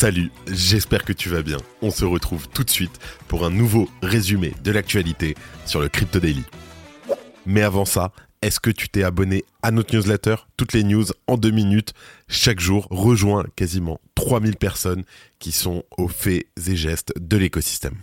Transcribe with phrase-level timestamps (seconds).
[0.00, 1.58] Salut, j'espère que tu vas bien.
[1.82, 2.98] On se retrouve tout de suite
[3.28, 5.34] pour un nouveau résumé de l'actualité
[5.66, 6.42] sur le Crypto Daily.
[7.44, 8.10] Mais avant ça,
[8.40, 10.36] est-ce que tu t'es abonné à notre newsletter?
[10.56, 11.92] Toutes les news en deux minutes,
[12.28, 15.04] chaque jour, rejoint quasiment 3000 personnes
[15.38, 17.98] qui sont aux faits et gestes de l'écosystème.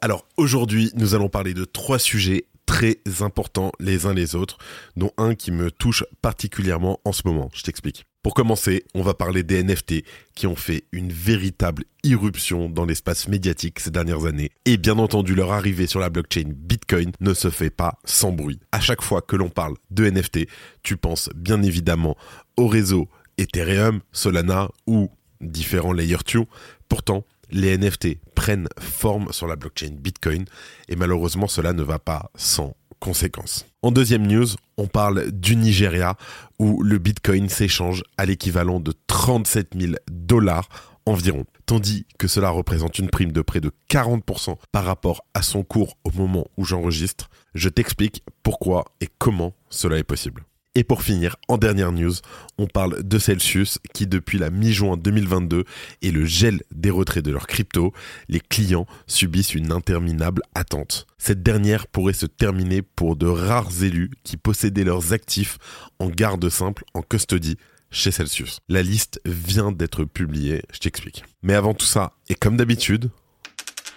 [0.00, 4.58] Alors aujourd'hui, nous allons parler de trois sujets très importants les uns les autres,
[4.96, 7.50] dont un qui me touche particulièrement en ce moment.
[7.54, 8.04] Je t'explique.
[8.26, 10.02] Pour commencer, on va parler des NFT
[10.34, 14.50] qui ont fait une véritable irruption dans l'espace médiatique ces dernières années.
[14.64, 18.58] Et bien entendu, leur arrivée sur la blockchain Bitcoin ne se fait pas sans bruit.
[18.72, 20.48] À chaque fois que l'on parle de NFT,
[20.82, 22.16] tu penses bien évidemment
[22.56, 23.06] au réseau
[23.38, 25.08] Ethereum, Solana ou
[25.40, 26.46] différents Layer 2.
[26.88, 30.46] Pourtant, les NFT prennent forme sur la blockchain Bitcoin
[30.88, 33.66] et malheureusement cela ne va pas sans conséquences.
[33.82, 36.16] En deuxième news, on parle du Nigeria
[36.58, 40.68] où le Bitcoin s'échange à l'équivalent de 37 000 dollars
[41.06, 45.62] environ, tandis que cela représente une prime de près de 40% par rapport à son
[45.62, 47.30] cours au moment où j'enregistre.
[47.54, 50.44] Je t'explique pourquoi et comment cela est possible.
[50.76, 52.12] Et pour finir, en dernière news,
[52.58, 55.64] on parle de Celsius qui depuis la mi-juin 2022
[56.02, 57.94] et le gel des retraits de leurs crypto,
[58.28, 61.06] les clients subissent une interminable attente.
[61.16, 65.56] Cette dernière pourrait se terminer pour de rares élus qui possédaient leurs actifs
[65.98, 67.56] en garde simple, en custody
[67.90, 68.58] chez Celsius.
[68.68, 71.24] La liste vient d'être publiée, je t'explique.
[71.42, 73.08] Mais avant tout ça, et comme d'habitude,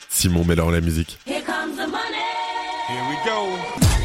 [0.08, 1.20] Simon met la musique.
[1.28, 2.24] Here comes the money.
[2.88, 3.99] Here we go.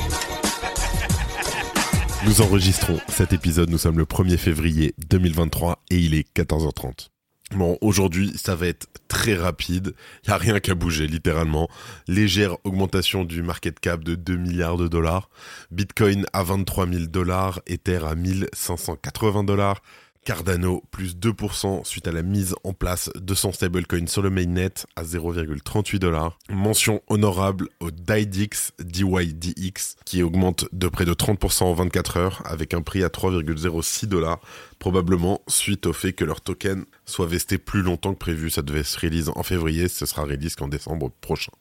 [2.27, 7.11] Nous enregistrons cet épisode, nous sommes le 1er février 2023 et il est 14h30.
[7.55, 9.95] Bon, aujourd'hui, ça va être très rapide.
[10.25, 11.69] Il n'y a rien qu'à bouger, littéralement.
[12.09, 15.29] Légère augmentation du market cap de 2 milliards de dollars.
[15.71, 17.61] Bitcoin à 23 000 dollars.
[17.67, 19.83] Ether à 1580 dollars.
[20.25, 24.73] Cardano plus 2% suite à la mise en place de son stablecoin sur le mainnet
[24.97, 26.39] à 0,38 dollars.
[26.49, 32.75] Mention honorable au DIDX, DYDX, qui augmente de près de 30% en 24 heures avec
[32.75, 34.41] un prix à 3,06 dollars,
[34.79, 38.51] probablement suite au fait que leur token soit vesté plus longtemps que prévu.
[38.51, 41.53] Ça devait se release en février, ce sera release qu'en décembre prochain.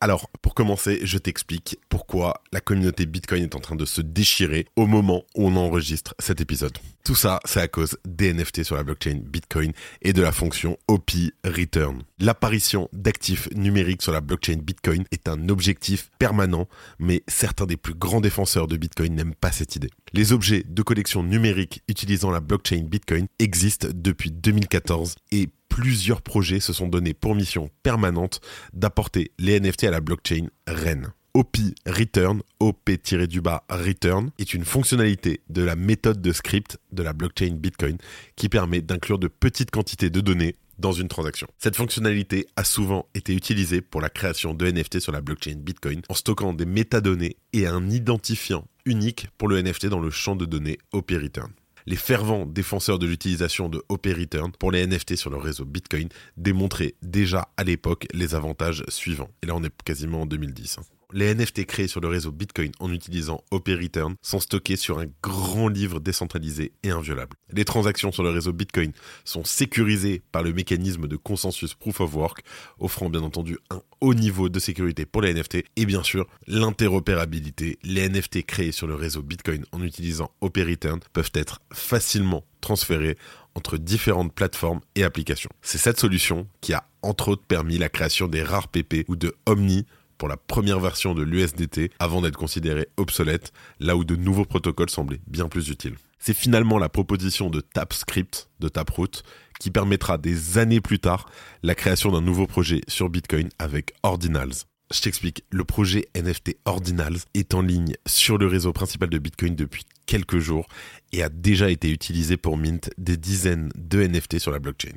[0.00, 4.66] Alors, pour commencer, je t'explique pourquoi la communauté Bitcoin est en train de se déchirer
[4.76, 6.78] au moment où on enregistre cet épisode.
[7.02, 9.72] Tout ça, c'est à cause des NFT sur la blockchain Bitcoin
[10.02, 11.10] et de la fonction OP
[11.42, 12.04] Return.
[12.20, 16.68] L'apparition d'actifs numériques sur la blockchain Bitcoin est un objectif permanent,
[17.00, 19.90] mais certains des plus grands défenseurs de Bitcoin n'aiment pas cette idée.
[20.12, 25.48] Les objets de collection numérique utilisant la blockchain Bitcoin existent depuis 2014 et
[25.78, 28.40] plusieurs projets se sont donnés pour mission permanente
[28.72, 31.12] d'apporter les NFT à la blockchain REN.
[31.34, 31.56] OP
[31.86, 37.96] Return, OP-du-bas Return, est une fonctionnalité de la méthode de script de la blockchain Bitcoin
[38.34, 41.46] qui permet d'inclure de petites quantités de données dans une transaction.
[41.58, 46.02] Cette fonctionnalité a souvent été utilisée pour la création de NFT sur la blockchain Bitcoin
[46.08, 50.44] en stockant des métadonnées et un identifiant unique pour le NFT dans le champ de
[50.44, 51.52] données OP Return
[51.88, 56.10] les fervents défenseurs de l'utilisation de OP Return pour les NFT sur le réseau Bitcoin
[56.36, 59.30] démontraient déjà à l'époque les avantages suivants.
[59.42, 60.80] Et là, on est quasiment en 2010.
[61.14, 65.06] Les NFT créés sur le réseau Bitcoin en utilisant OP Return sont stockés sur un
[65.22, 67.34] grand livre décentralisé et inviolable.
[67.50, 68.92] Les transactions sur le réseau Bitcoin
[69.24, 72.40] sont sécurisées par le mécanisme de consensus Proof of Work,
[72.78, 77.78] offrant bien entendu un haut niveau de sécurité pour les NFT et bien sûr l'interopérabilité.
[77.84, 83.16] Les NFT créés sur le réseau Bitcoin en utilisant OP Return peuvent être facilement transférés
[83.54, 85.50] entre différentes plateformes et applications.
[85.62, 89.34] C'est cette solution qui a entre autres permis la création des rares PP ou de
[89.46, 89.86] Omni
[90.18, 94.90] pour la première version de l'USDT avant d'être considéré obsolète, là où de nouveaux protocoles
[94.90, 95.94] semblaient bien plus utiles.
[96.18, 99.22] C'est finalement la proposition de TapScript, de Taproot,
[99.60, 101.30] qui permettra des années plus tard
[101.62, 104.64] la création d'un nouveau projet sur Bitcoin avec Ordinals.
[104.92, 109.54] Je t'explique, le projet NFT Ordinals est en ligne sur le réseau principal de Bitcoin
[109.54, 110.66] depuis quelques jours
[111.12, 114.96] et a déjà été utilisé pour mint des dizaines de NFT sur la blockchain.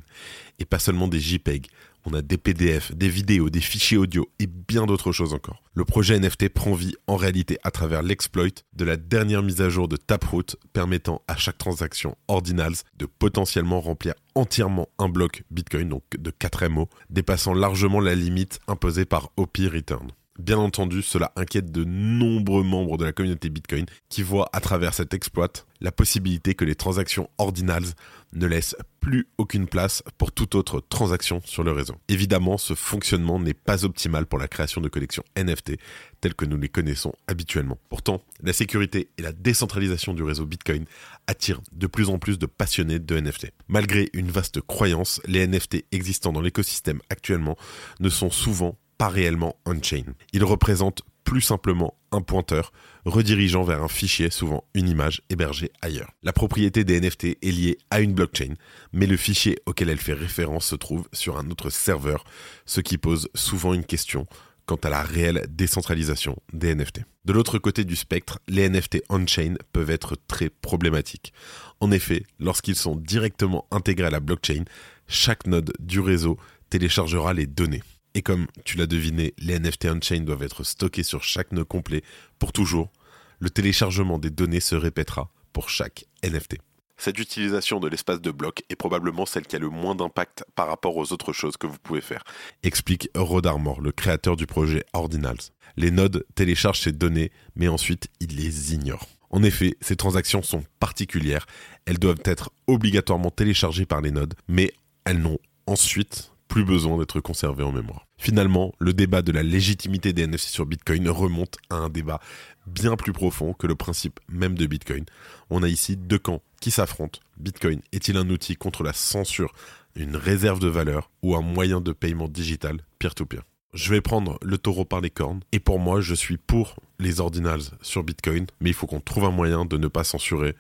[0.59, 1.67] Et pas seulement des JPEG.
[2.06, 5.62] On a des PDF, des vidéos, des fichiers audio et bien d'autres choses encore.
[5.74, 9.69] Le projet NFT prend vie en réalité à travers l'exploit de la dernière mise à
[9.69, 15.89] jour de Taproot permettant à chaque transaction Ordinals de potentiellement remplir entièrement un bloc Bitcoin,
[15.89, 20.12] donc de 4 MO, dépassant largement la limite imposée par OP Return.
[20.39, 24.94] Bien entendu, cela inquiète de nombreux membres de la communauté Bitcoin qui voient à travers
[24.94, 25.51] cet exploit
[25.81, 27.94] la possibilité que les transactions ordinals
[28.33, 31.95] ne laissent plus aucune place pour toute autre transaction sur le réseau.
[32.07, 35.73] Évidemment, ce fonctionnement n'est pas optimal pour la création de collections NFT
[36.21, 37.79] telles que nous les connaissons habituellement.
[37.89, 40.85] Pourtant, la sécurité et la décentralisation du réseau Bitcoin
[41.27, 43.51] attirent de plus en plus de passionnés de NFT.
[43.67, 47.57] Malgré une vaste croyance, les NFT existant dans l'écosystème actuellement
[47.99, 50.03] ne sont souvent pas réellement on-chain.
[50.31, 52.71] Il représente plus simplement un pointeur
[53.05, 56.11] redirigeant vers un fichier, souvent une image hébergée ailleurs.
[56.23, 58.53] La propriété des NFT est liée à une blockchain,
[58.93, 62.23] mais le fichier auquel elle fait référence se trouve sur un autre serveur,
[62.65, 64.27] ce qui pose souvent une question
[64.65, 67.01] quant à la réelle décentralisation des NFT.
[67.25, 71.33] De l'autre côté du spectre, les NFT on-chain peuvent être très problématiques.
[71.79, 74.63] En effet, lorsqu'ils sont directement intégrés à la blockchain,
[75.07, 76.37] chaque node du réseau
[76.69, 77.83] téléchargera les données.
[78.13, 82.03] Et comme tu l'as deviné, les NFT on-chain doivent être stockés sur chaque nœud complet
[82.39, 82.91] pour toujours.
[83.39, 86.57] Le téléchargement des données se répétera pour chaque NFT.
[86.97, 90.67] Cette utilisation de l'espace de bloc est probablement celle qui a le moins d'impact par
[90.67, 92.23] rapport aux autres choses que vous pouvez faire,
[92.61, 95.49] explique Rod Armor, le créateur du projet Ordinals.
[95.77, 99.07] Les nodes téléchargent ces données, mais ensuite ils les ignorent.
[99.31, 101.47] En effet, ces transactions sont particulières,
[101.85, 104.71] elles doivent être obligatoirement téléchargées par les nodes, mais
[105.03, 108.06] elles n'ont ensuite plus besoin d'être conservé en mémoire.
[108.18, 112.19] Finalement, le débat de la légitimité des NFC sur Bitcoin remonte à un débat
[112.68, 115.06] bien plus profond que le principe même de Bitcoin.
[115.50, 117.21] On a ici deux camps qui s'affrontent.
[117.38, 119.53] Bitcoin est-il un outil contre la censure,
[119.95, 123.44] une réserve de valeur ou un moyen de paiement digital peer-to-peer?
[123.74, 127.21] Je vais prendre le taureau par les cornes et pour moi, je suis pour les
[127.21, 130.56] ordinals sur Bitcoin, mais il faut qu'on trouve un moyen de ne pas censurer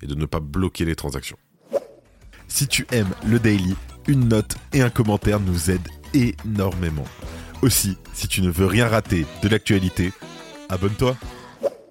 [0.00, 1.36] et de ne pas bloquer les transactions.
[2.48, 3.74] Si tu aimes le daily,
[4.08, 7.06] une note et un commentaire nous aident énormément.
[7.62, 10.12] Aussi, si tu ne veux rien rater de l'actualité,
[10.68, 11.16] abonne-toi.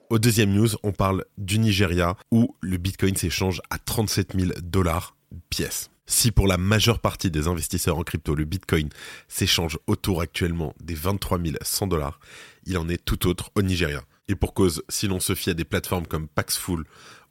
[0.10, 5.16] Au deuxième news, on parle du Nigeria où le Bitcoin s'échange à 37 000 dollars
[5.50, 5.90] pièce.
[6.06, 8.90] Si pour la majeure partie des investisseurs en crypto, le Bitcoin
[9.28, 12.20] s'échange autour actuellement des 23 100 dollars,
[12.66, 14.04] il en est tout autre au Nigeria.
[14.28, 16.84] Et pour cause, si l'on se fie à des plateformes comme Paxful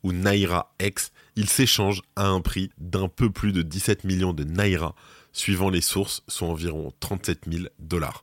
[0.03, 4.45] ou Naira X, il s'échange à un prix d'un peu plus de 17 millions de
[4.45, 4.95] Naira,
[5.33, 8.23] suivant les sources, soit environ 37 000 dollars.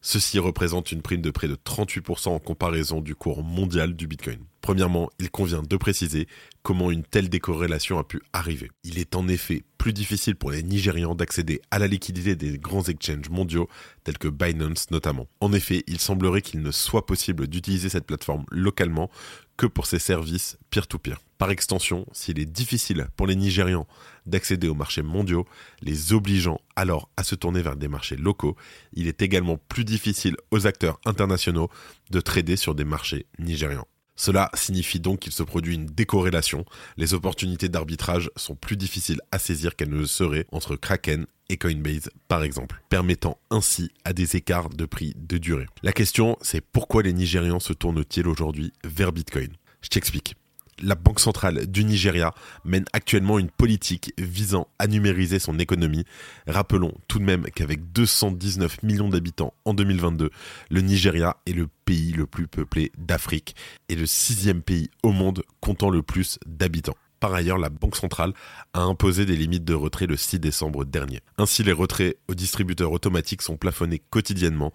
[0.00, 4.38] Ceci représente une prime de près de 38% en comparaison du cours mondial du Bitcoin.
[4.60, 6.28] Premièrement, il convient de préciser
[6.62, 8.70] comment une telle décorrélation a pu arriver.
[8.84, 12.84] Il est en effet plus difficile pour les Nigérians d'accéder à la liquidité des grands
[12.84, 13.68] exchanges mondiaux
[14.04, 15.26] tels que Binance notamment.
[15.40, 19.10] En effet, il semblerait qu'il ne soit possible d'utiliser cette plateforme localement
[19.56, 21.18] que pour ses services peer-to-peer.
[21.38, 23.86] Par extension, s'il est difficile pour les Nigérians
[24.26, 25.46] d'accéder aux marchés mondiaux,
[25.80, 28.56] les obligeant alors à se tourner vers des marchés locaux,
[28.92, 31.70] il est également plus difficile aux acteurs internationaux
[32.10, 33.86] de trader sur des marchés nigérians.
[34.16, 36.64] Cela signifie donc qu'il se produit une décorrélation.
[36.96, 41.56] Les opportunités d'arbitrage sont plus difficiles à saisir qu'elles ne le seraient entre Kraken et
[41.56, 45.66] Coinbase par exemple, permettant ainsi à des écarts de prix de durée.
[45.84, 49.52] La question c'est pourquoi les Nigérians se tournent-ils aujourd'hui vers Bitcoin?
[49.82, 50.34] Je t'explique
[50.82, 52.34] la Banque centrale du Nigeria
[52.64, 56.04] mène actuellement une politique visant à numériser son économie.
[56.46, 60.30] Rappelons tout de même qu'avec 219 millions d'habitants en 2022,
[60.70, 63.54] le Nigeria est le pays le plus peuplé d'Afrique
[63.88, 66.96] et le sixième pays au monde comptant le plus d'habitants.
[67.20, 68.32] Par ailleurs, la Banque centrale
[68.74, 71.20] a imposé des limites de retrait le 6 décembre dernier.
[71.36, 74.72] Ainsi, les retraits aux distributeurs automatiques sont plafonnés quotidiennement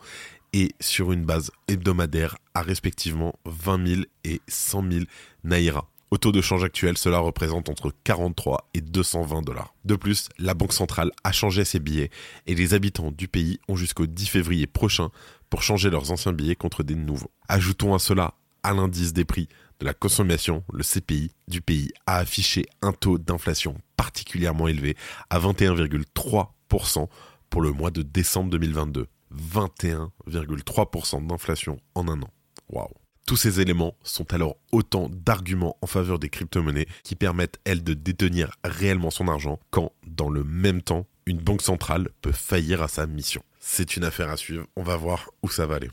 [0.51, 5.05] et sur une base hebdomadaire à respectivement 20 000 et 100 000
[5.43, 5.89] naira.
[6.13, 9.73] Au taux de change actuel, cela représente entre 43 et 220 dollars.
[9.83, 12.11] De plus, la Banque centrale a changé ses billets
[12.45, 15.09] et les habitants du pays ont jusqu'au 10 février prochain
[15.49, 17.31] pour changer leurs anciens billets contre des nouveaux.
[17.49, 22.17] Ajoutons à cela à l'indice des prix de la consommation, le CPI du pays a
[22.17, 24.95] affiché un taux d'inflation particulièrement élevé
[25.31, 27.07] à 21,3%
[27.49, 29.07] pour le mois de décembre 2022.
[29.35, 32.29] 21,3% d'inflation en un an.
[32.69, 37.83] Waouh tous ces éléments sont alors autant d'arguments en faveur des crypto-monnaies qui permettent, elles,
[37.83, 42.81] de détenir réellement son argent quand, dans le même temps, une banque centrale peut faillir
[42.81, 43.41] à sa mission.
[43.59, 45.89] C'est une affaire à suivre, on va voir où ça va aller.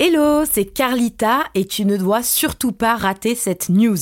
[0.00, 3.96] Hello, c'est Carlita et tu ne dois surtout pas rater cette news.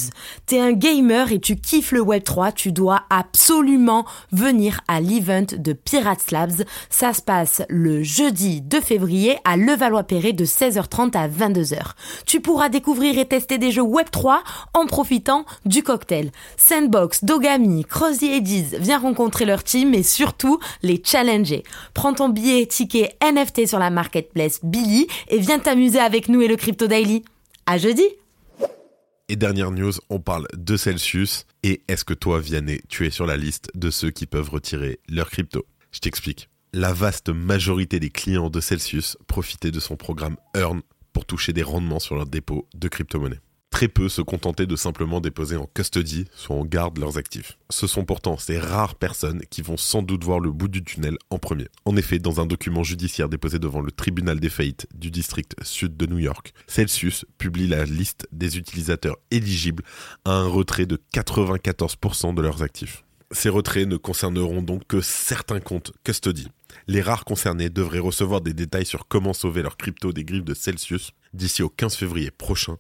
[0.46, 5.74] T'es un gamer et tu kiffes le Web3, tu dois absolument venir à l'event de
[5.74, 6.64] Pirates Labs.
[6.88, 11.90] Ça se passe le jeudi 2 février à Levallois-Perret de 16h30 à 22h.
[12.24, 14.38] Tu pourras découvrir et tester des jeux Web3
[14.72, 16.32] en profitant du cocktail.
[16.56, 21.64] Sandbox, Dogami, Crossy Eddies, viens rencontrer leur team et surtout les challenger.
[21.92, 26.48] Prends ton billet ticket NFT sur la marketplace Billy et viens t'amuser avec nous et
[26.48, 27.24] le Crypto Daily.
[27.66, 28.04] À jeudi
[29.28, 31.46] Et dernière news, on parle de Celsius.
[31.62, 35.00] Et est-ce que toi, Vianney, tu es sur la liste de ceux qui peuvent retirer
[35.08, 35.66] leur crypto?
[35.90, 36.48] Je t'explique.
[36.72, 41.62] La vaste majorité des clients de Celsius profitaient de son programme Earn pour toucher des
[41.62, 43.40] rendements sur leur dépôt de crypto-monnaies.
[43.82, 47.58] Très peu se contentaient de simplement déposer en custody, soit en garde leurs actifs.
[47.68, 51.18] Ce sont pourtant ces rares personnes qui vont sans doute voir le bout du tunnel
[51.30, 51.66] en premier.
[51.84, 55.96] En effet, dans un document judiciaire déposé devant le tribunal des faillites du district sud
[55.96, 59.82] de New York, Celsius publie la liste des utilisateurs éligibles
[60.24, 63.02] à un retrait de 94% de leurs actifs.
[63.32, 66.46] Ces retraits ne concerneront donc que certains comptes custody.
[66.86, 70.54] Les rares concernés devraient recevoir des détails sur comment sauver leur crypto des griffes de
[70.54, 72.76] Celsius d'ici au 15 février prochain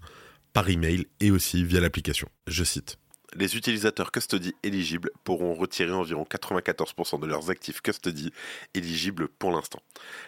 [0.52, 2.28] par email et aussi via l'application.
[2.46, 2.98] Je cite.
[3.34, 8.30] Les utilisateurs custody éligibles pourront retirer environ 94% de leurs actifs custody
[8.74, 9.80] éligibles pour l'instant.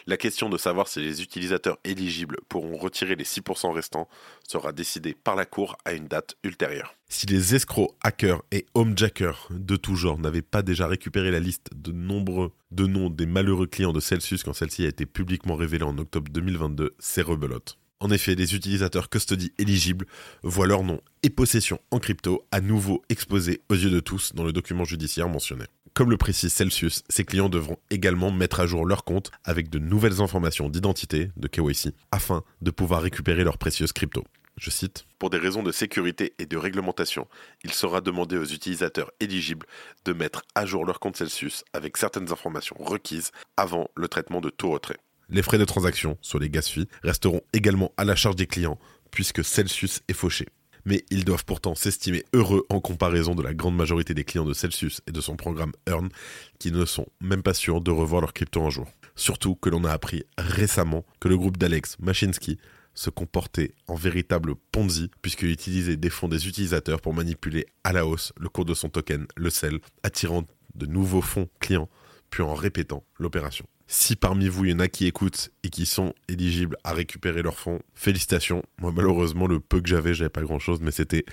[0.06, 4.08] La question de savoir si les utilisateurs éligibles pourront retirer les 6% restants
[4.48, 6.94] sera décidée par la Cour à une date ultérieure.
[7.10, 11.68] Si les escrocs, hackers et homejackers de tout genre n'avaient pas déjà récupéré la liste
[11.74, 15.84] de nombreux de noms des malheureux clients de Celsius quand celle-ci a été publiquement révélée
[15.84, 17.78] en octobre 2022, c'est rebelote.
[18.00, 20.06] En effet, les utilisateurs custody éligibles
[20.42, 24.44] voient leur nom et possession en crypto à nouveau exposés aux yeux de tous dans
[24.44, 25.64] le document judiciaire mentionné.
[25.94, 29.78] Comme le précise Celsius, ces clients devront également mettre à jour leur compte avec de
[29.78, 34.24] nouvelles informations d'identité, de KYC, afin de pouvoir récupérer leurs précieuses cryptos.
[34.56, 37.28] Je cite, Pour des raisons de sécurité et de réglementation,
[37.64, 39.66] il sera demandé aux utilisateurs éligibles
[40.04, 44.50] de mettre à jour leur compte Celsius avec certaines informations requises avant le traitement de
[44.50, 44.98] tout retrait.
[45.30, 48.78] Les frais de transaction sur les gas fees resteront également à la charge des clients
[49.10, 50.46] puisque Celsius est fauché.
[50.84, 54.52] Mais ils doivent pourtant s'estimer heureux en comparaison de la grande majorité des clients de
[54.52, 56.10] Celsius et de son programme Earn
[56.58, 58.86] qui ne sont même pas sûrs de revoir leur crypto un jour.
[59.16, 62.58] Surtout que l'on a appris récemment que le groupe d'Alex Machinsky
[62.92, 68.06] se comportait en véritable Ponzi puisqu'il utilisait des fonds des utilisateurs pour manipuler à la
[68.06, 71.88] hausse le cours de son token, le sel, attirant de nouveaux fonds clients
[72.30, 73.66] puis en répétant l'opération.
[73.96, 77.42] Si parmi vous, il y en a qui écoutent et qui sont éligibles à récupérer
[77.42, 78.64] leurs fonds, félicitations.
[78.80, 81.24] Moi, malheureusement, le peu que j'avais, j'avais pas grand chose, mais c'était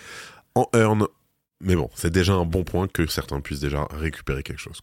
[0.54, 1.08] en earn.
[1.60, 4.80] Mais bon, c'est déjà un bon point que certains puissent déjà récupérer quelque chose.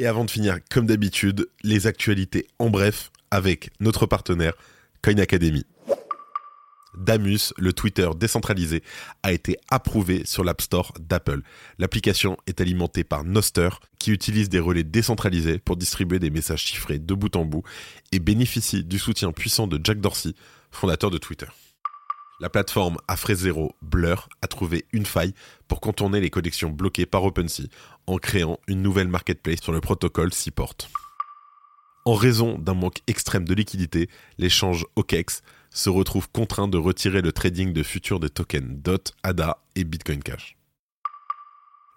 [0.00, 4.54] Et avant de finir, comme d'habitude, les actualités en bref avec notre partenaire
[5.00, 5.64] Coin Academy.
[6.96, 8.82] Damus, le Twitter décentralisé,
[9.22, 11.42] a été approuvé sur l'App Store d'Apple.
[11.78, 16.98] L'application est alimentée par Noster, qui utilise des relais décentralisés pour distribuer des messages chiffrés
[16.98, 17.62] de bout en bout
[18.12, 20.34] et bénéficie du soutien puissant de Jack Dorsey,
[20.70, 21.46] fondateur de Twitter.
[22.40, 25.34] La plateforme à frais zéro Blur a trouvé une faille
[25.68, 27.64] pour contourner les connexions bloquées par OpenSea
[28.06, 30.76] en créant une nouvelle marketplace sur le protocole Seaport.
[32.06, 37.32] En raison d'un manque extrême de liquidité, l'échange OKEx se retrouve contraint de retirer le
[37.32, 40.56] trading de futurs des tokens DOT, ADA et Bitcoin Cash.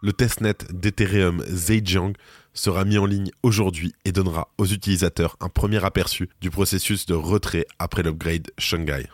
[0.02, 2.14] Le testnet d'Ethereum Zhejiang
[2.54, 7.14] sera mis en ligne aujourd'hui et donnera aux utilisateurs un premier aperçu du processus de
[7.14, 9.08] retrait après l'upgrade Shanghai.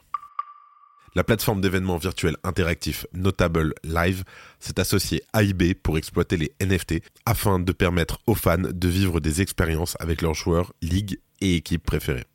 [1.15, 4.23] La plateforme d'événements virtuels interactifs Notable Live
[4.59, 9.19] s'est associée à eBay pour exploiter les NFT afin de permettre aux fans de vivre
[9.19, 12.25] des expériences avec leurs joueurs, ligues et équipes préférées.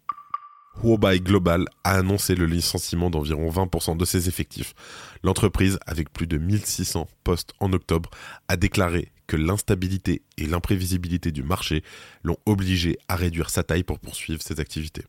[0.83, 4.75] Huobai Global a annoncé le licenciement d'environ 20% de ses effectifs.
[5.23, 8.11] L'entreprise, avec plus de 1600 postes en octobre,
[8.49, 11.83] a déclaré que l'instabilité et l'imprévisibilité du marché
[12.23, 15.05] l'ont obligé à réduire sa taille pour poursuivre ses activités.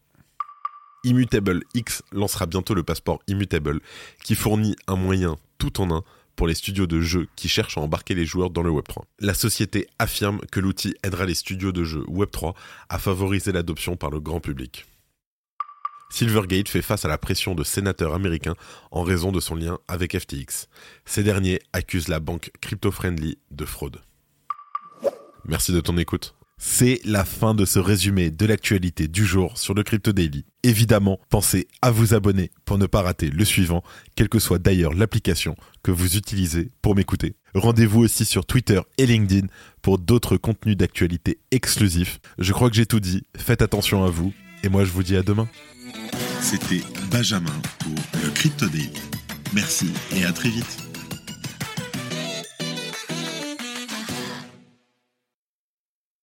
[1.04, 3.80] Immutable X lancera bientôt le passeport Immutable,
[4.24, 6.04] qui fournit un moyen tout en un
[6.36, 9.04] pour les studios de jeux qui cherchent à embarquer les joueurs dans le Web3.
[9.20, 12.56] La société affirme que l'outil aidera les studios de jeux Web3
[12.90, 14.86] à favoriser l'adoption par le grand public.
[16.10, 18.56] Silvergate fait face à la pression de sénateurs américains
[18.92, 20.68] en raison de son lien avec FTX.
[21.06, 24.02] Ces derniers accusent la banque crypto-friendly de fraude.
[25.46, 26.36] Merci de ton écoute.
[26.58, 30.46] C'est la fin de ce résumé de l'actualité du jour sur le Crypto Daily.
[30.64, 33.84] Évidemment, pensez à vous abonner pour ne pas rater le suivant,
[34.16, 37.36] quelle que soit d'ailleurs l'application que vous utilisez pour m'écouter.
[37.54, 39.48] Rendez-vous aussi sur Twitter et LinkedIn
[39.82, 42.20] pour d'autres contenus d'actualité exclusifs.
[42.40, 44.34] Je crois que j'ai tout dit, faites attention à vous,
[44.64, 45.50] et moi je vous dis à demain.
[46.42, 48.92] C'était Benjamin pour le Crypto Daily.
[49.54, 50.85] Merci et à très vite.